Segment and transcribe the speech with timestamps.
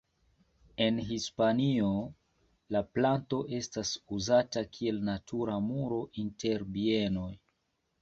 [0.85, 1.91] En Hispanio
[2.77, 7.33] la planto estas uzata kiel natura muro inter bienoj.